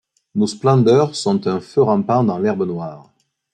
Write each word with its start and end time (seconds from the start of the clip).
Nos 0.33 0.47
splendeurs 0.51 1.13
sont 1.13 1.45
un-feu 1.45 1.83
rampant 1.83 2.23
dans 2.23 2.39
l’herbe 2.39 2.65
noire; 2.65 3.11